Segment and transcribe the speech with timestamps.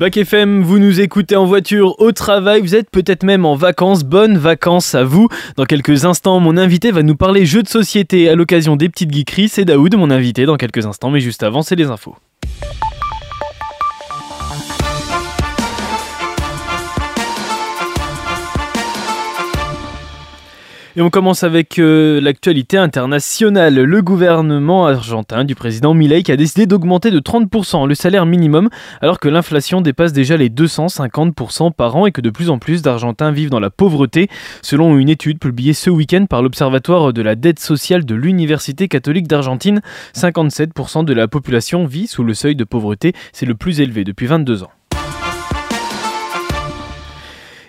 [0.00, 4.02] Bac FM, vous nous écoutez en voiture, au travail, vous êtes peut-être même en vacances.
[4.02, 5.28] Bonnes vacances à vous.
[5.58, 9.12] Dans quelques instants, mon invité va nous parler jeux de société à l'occasion des petites
[9.12, 9.50] geekeries.
[9.50, 12.16] C'est Daoud, mon invité, dans quelques instants, mais juste avant, c'est les infos.
[20.96, 23.76] Et on commence avec euh, l'actualité internationale.
[23.76, 28.68] Le gouvernement argentin du président Milei a décidé d'augmenter de 30% le salaire minimum
[29.00, 32.82] alors que l'inflation dépasse déjà les 250% par an et que de plus en plus
[32.82, 34.28] d'Argentins vivent dans la pauvreté.
[34.62, 39.28] Selon une étude publiée ce week-end par l'Observatoire de la dette sociale de l'Université catholique
[39.28, 39.82] d'Argentine,
[40.16, 43.12] 57% de la population vit sous le seuil de pauvreté.
[43.32, 44.70] C'est le plus élevé depuis 22 ans.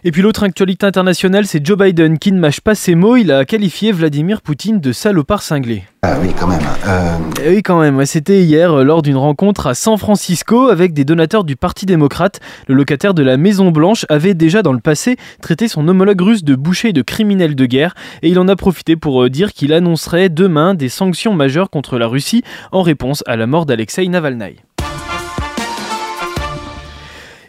[0.04, 3.18] Et puis l'autre actualité internationale, c'est Joe Biden qui ne mâche pas ses mots.
[3.18, 5.84] Il a qualifié Vladimir Poutine de salopard cinglé.
[6.02, 6.60] Ah oui, quand même.
[6.88, 7.18] Euh...
[7.46, 8.04] Eh oui, quand même.
[8.08, 12.40] C'était hier euh, lors d'une rencontre à San Francisco avec des donateurs du Parti démocrate.
[12.68, 16.44] Le locataire de la Maison Blanche avait déjà dans le passé traité son homologue russe
[16.44, 17.94] de boucher et de criminel de guerre.
[18.24, 22.00] Et il en a profité pour euh, dire qu'il annoncerait demain des sanctions majeures contre
[22.00, 24.56] la Russie en réponse à la mort d'Alexei Navalny.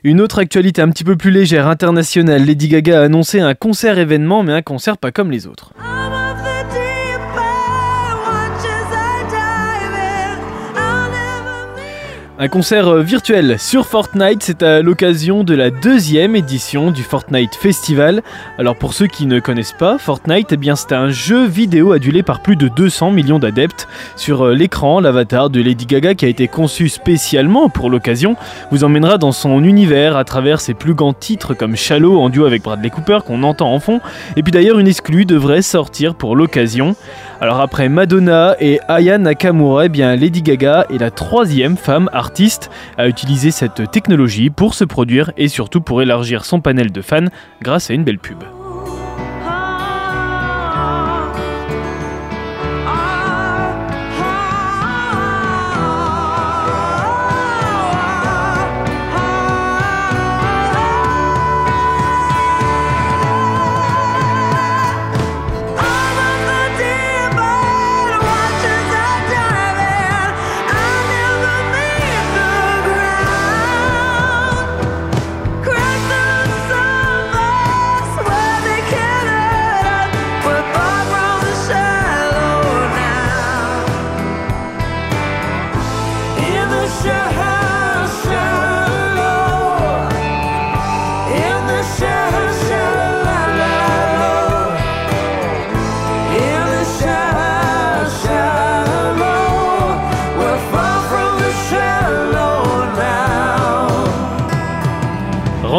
[0.05, 3.99] Une autre actualité un petit peu plus légère, internationale, Lady Gaga a annoncé un concert
[3.99, 5.73] événement, mais un concert pas comme les autres.
[12.43, 17.55] Un concert euh, virtuel sur Fortnite, c'est à l'occasion de la deuxième édition du Fortnite
[17.55, 18.21] Festival.
[18.59, 22.25] Alors pour ceux qui ne connaissent pas, Fortnite, eh bien c'est un jeu vidéo adulé
[22.25, 23.87] par plus de 200 millions d'adeptes.
[24.17, 28.35] Sur euh, l'écran, l'avatar de Lady Gaga qui a été conçu spécialement pour l'occasion
[28.73, 32.45] vous emmènera dans son univers à travers ses plus grands titres comme Shallow en duo
[32.45, 34.01] avec Bradley Cooper qu'on entend en fond.
[34.35, 36.97] Et puis d'ailleurs une exclue devrait sortir pour l'occasion.
[37.41, 42.32] Alors après Madonna et Aya Nakamura, eh bien Lady Gaga est la troisième femme artiste
[42.99, 47.27] à utiliser cette technologie pour se produire et surtout pour élargir son panel de fans
[47.63, 48.43] grâce à une belle pub.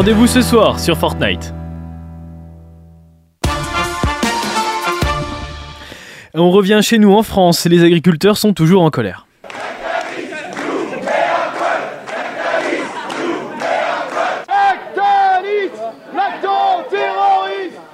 [0.04, 1.54] Rendez-vous ce soir sur Fortnite.
[6.34, 9.26] On revient chez nous en France, les agriculteurs sont toujours en colère.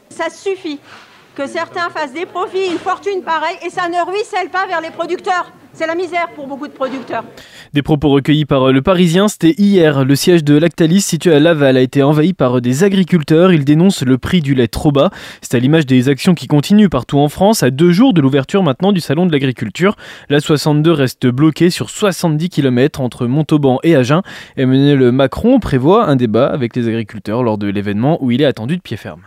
[0.09, 0.81] Ça suffit
[1.37, 4.91] que certains fassent des profits, une fortune pareille, et ça ne ruisselle pas vers les
[4.91, 5.53] producteurs.
[5.72, 7.22] C'est la misère pour beaucoup de producteurs.
[7.72, 10.04] Des propos recueillis par euh, le Parisien, c'était hier.
[10.04, 13.53] Le siège de Lactalis, situé à Laval, a été envahi par euh, des agriculteurs.
[13.53, 15.10] Ils dénoncent le prix du lait trop bas.
[15.41, 17.62] C'est à l'image des actions qui continuent partout en France.
[17.62, 19.94] À deux jours de l'ouverture maintenant du Salon de l'agriculture,
[20.28, 24.22] la 62 reste bloquée sur 70 km entre Montauban et Agen.
[24.56, 28.78] Emmanuel Macron prévoit un débat avec les agriculteurs lors de l'événement où il est attendu
[28.78, 29.22] de pied ferme.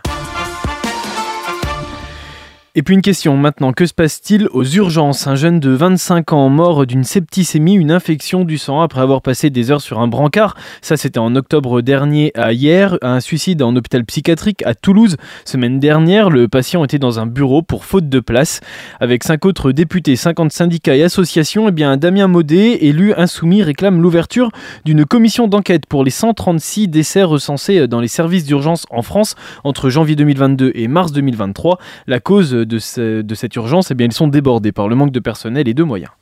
[2.76, 5.28] Et puis une question maintenant, que se passe-t-il aux urgences?
[5.28, 9.48] Un jeune de 25 ans mort d'une septicémie, une infection du sang après avoir passé
[9.48, 10.56] des heures sur un brancard.
[10.82, 12.98] Ça c'était en octobre dernier à hier.
[13.00, 15.16] Un suicide en hôpital psychiatrique à Toulouse.
[15.44, 18.58] Semaine dernière, le patient était dans un bureau pour faute de place.
[18.98, 24.02] Avec cinq autres députés, 50 syndicats et associations, eh bien Damien Maudet, élu insoumis, réclame
[24.02, 24.50] l'ouverture
[24.84, 29.90] d'une commission d'enquête pour les 136 décès recensés dans les services d'urgence en France entre
[29.90, 31.78] janvier 2022 et mars 2023.
[32.08, 35.68] La cause de, cette urgence, eh bien, ils sont débordés par le manque de personnel
[35.68, 36.12] et de moyens.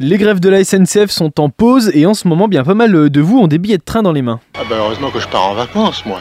[0.00, 3.10] Les grèves de la SNCF sont en pause et en ce moment, bien pas mal
[3.10, 4.40] de vous ont des billets de train dans les mains.
[4.54, 6.18] Ah bah heureusement que je pars en vacances, moi.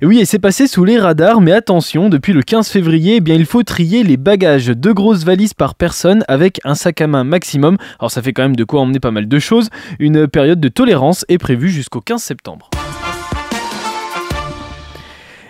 [0.00, 3.20] Et oui, et c'est passé sous les radars, mais attention, depuis le 15 février, eh
[3.20, 4.66] bien, il faut trier les bagages.
[4.66, 7.78] Deux grosses valises par personne avec un sac à main maximum.
[7.98, 9.70] Alors ça fait quand même de quoi emmener pas mal de choses.
[9.98, 12.70] Une période de tolérance est prévue jusqu'au 15 septembre.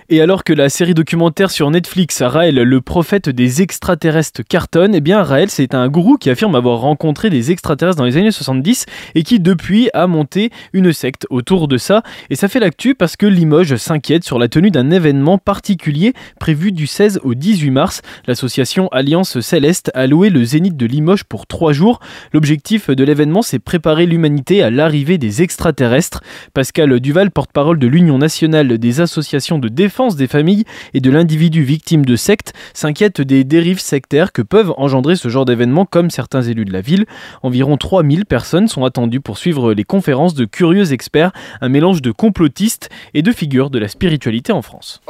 [0.08, 5.00] Et alors que la série documentaire sur Netflix, Raël, le prophète des extraterrestres, cartonne, eh
[5.00, 8.86] bien Raël, c'est un gourou qui affirme avoir rencontré des extraterrestres dans les années 70
[9.16, 12.04] et qui depuis a monté une secte autour de ça.
[12.30, 16.70] Et ça fait l'actu parce que Limoges s'inquiète sur la tenue d'un événement particulier prévu
[16.70, 18.02] du 16 au 18 mars.
[18.28, 21.98] L'association Alliance Céleste a loué le Zénith de Limoges pour trois jours.
[22.32, 26.22] L'objectif de l'événement, c'est préparer l'humanité à l'arrivée des extraterrestres.
[26.54, 31.62] Pascal Duval, porte-parole de l'Union nationale des associations de défense des familles et de l'individu
[31.62, 36.42] victime de sectes s'inquiète des dérives sectaires que peuvent engendrer ce genre d'événements comme certains
[36.42, 37.06] élus de la ville.
[37.42, 41.32] Environ 3000 personnes sont attendues pour suivre les conférences de curieux experts,
[41.62, 45.00] un mélange de complotistes et de figures de la spiritualité en France.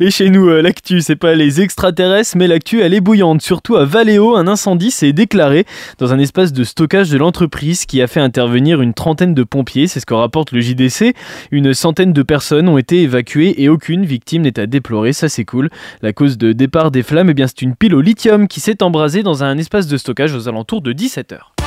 [0.00, 3.42] Et chez nous, euh, l'actu, c'est pas les extraterrestres, mais l'actu, elle est bouillante.
[3.42, 5.66] Surtout à Valeo, un incendie s'est déclaré
[5.98, 9.88] dans un espace de stockage de l'entreprise qui a fait intervenir une trentaine de pompiers.
[9.88, 11.14] C'est ce que rapporte le JDC.
[11.50, 15.12] Une centaine de personnes ont été évacuées et aucune victime n'est à déplorer.
[15.12, 15.68] Ça, c'est cool.
[16.00, 18.84] La cause de départ des flammes, eh bien, c'est une pile au lithium qui s'est
[18.84, 21.57] embrasée dans un espace de stockage aux alentours de 17h.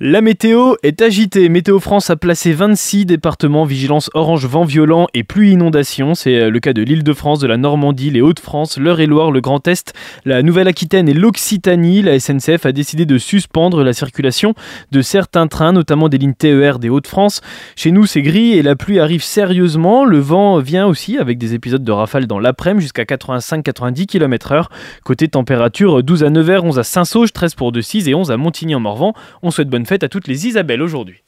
[0.00, 1.48] La météo est agitée.
[1.48, 6.14] Météo France a placé 26 départements vigilance orange vent violent et pluie inondation.
[6.14, 9.94] C'est euh, le cas de l'île de la Normandie, les Hauts-de-France, l'Eure-et-Loire, le Grand Est,
[10.24, 12.02] la Nouvelle-Aquitaine et l'Occitanie.
[12.02, 14.54] La SNCF a décidé de suspendre la circulation
[14.92, 17.40] de certains trains, notamment des lignes TER des Hauts-de-France.
[17.74, 20.04] Chez nous, c'est gris et la pluie arrive sérieusement.
[20.04, 24.66] Le vent vient aussi avec des épisodes de rafales dans l'après-midi jusqu'à 85-90 km/h.
[25.02, 29.12] Côté température, 12 à Nevers, 11 à Saint-Sauge, 13 pour Decize et 11 à Montigny-en-Morvan.
[29.42, 31.22] On souhaite bonne fête à toutes les Isabelles aujourd'hui.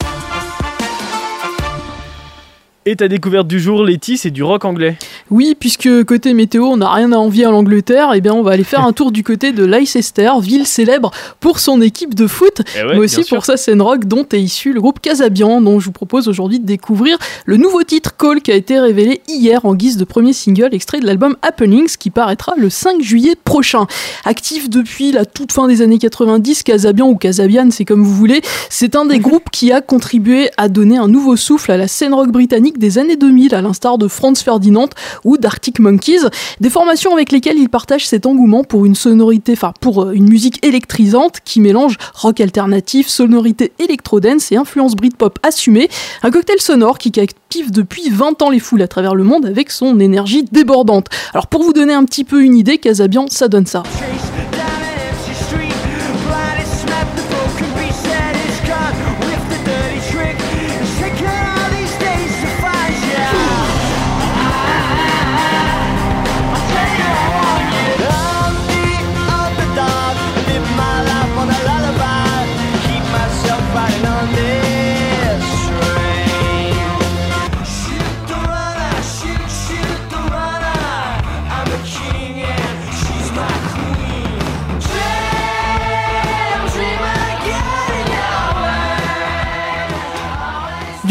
[2.87, 4.97] Et ta découverte du jour, Letty, c'est du rock anglais.
[5.29, 8.41] Oui, puisque côté météo, on n'a rien à envier à l'Angleterre, et eh bien on
[8.41, 12.25] va aller faire un tour du côté de Leicester, ville célèbre pour son équipe de
[12.25, 15.61] foot, Eh ouais, mais aussi pour sa scène rock dont est issu le groupe Casabian,
[15.61, 19.21] dont je vous propose aujourd'hui de découvrir le nouveau titre Call qui a été révélé
[19.27, 23.35] hier en guise de premier single extrait de l'album Happenings qui paraîtra le 5 juillet
[23.43, 23.85] prochain.
[24.25, 28.41] Actif depuis la toute fin des années 90, Casabian ou Casabian, c'est comme vous voulez,
[28.71, 32.15] c'est un des groupes qui a contribué à donner un nouveau souffle à la scène
[32.15, 34.89] rock britannique des années 2000, à l'instar de Franz Ferdinand
[35.23, 36.27] ou d'Arctic Monkeys,
[36.59, 40.65] des formations avec lesquelles il partage cet engouement pour une sonorité, enfin euh, une musique
[40.65, 45.89] électrisante qui mélange rock alternatif, sonorité électro-dance et influence Britpop assumée,
[46.23, 49.71] un cocktail sonore qui captive depuis 20 ans les foules à travers le monde avec
[49.71, 51.07] son énergie débordante.
[51.33, 53.83] Alors pour vous donner un petit peu une idée, Casabian, ça donne ça.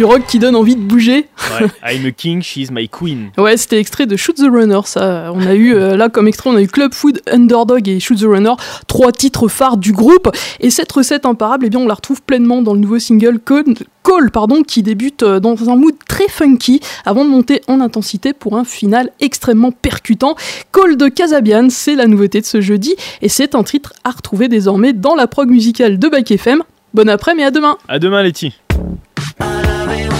[0.01, 1.29] Du rock qui donne envie de bouger.
[1.61, 3.33] Ouais, I'm a king, she's my queen.
[3.37, 5.31] Ouais, c'était extrait de Shoot the Runner, ça.
[5.35, 8.19] On a eu, euh, là, comme extrait, on a eu Club Food, Underdog et Shoot
[8.19, 8.55] the Runner,
[8.87, 10.35] trois titres phares du groupe.
[10.61, 14.31] Et cette recette imparable, eh bien, on la retrouve pleinement dans le nouveau single Call,
[14.33, 18.57] pardon, qui débute euh, dans un mood très funky avant de monter en intensité pour
[18.57, 20.35] un final extrêmement percutant.
[20.73, 24.49] Call de Casabian, c'est la nouveauté de ce jeudi et c'est un titre à retrouver
[24.49, 26.63] désormais dans la prog musicale de Bac FM.
[26.95, 28.55] Bon après-midi et à demain À demain, Letty.
[29.41, 30.20] I love it.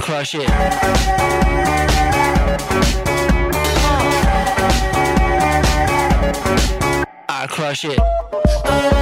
[0.00, 0.48] Crush it.
[7.28, 8.97] I crush it.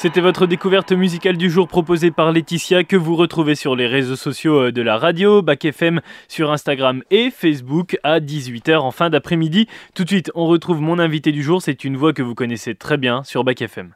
[0.00, 4.16] C'était votre découverte musicale du jour proposée par Laetitia que vous retrouvez sur les réseaux
[4.16, 9.10] sociaux euh, de la radio, Bac FM sur Instagram et Facebook à 18h en fin
[9.10, 9.68] d'après-midi.
[9.92, 12.74] Tout de suite, on retrouve mon invité du jour, c'est une voix que vous connaissez
[12.74, 13.92] très bien sur Bac FM.